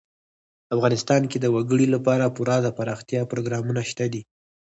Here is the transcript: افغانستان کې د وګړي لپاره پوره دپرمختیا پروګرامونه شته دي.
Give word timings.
افغانستان 0.75 1.21
کې 1.31 1.37
د 1.39 1.45
وګړي 1.55 1.87
لپاره 1.95 2.33
پوره 2.35 2.55
دپرمختیا 2.67 3.21
پروګرامونه 3.31 3.81
شته 3.89 4.05
دي. 4.13 4.21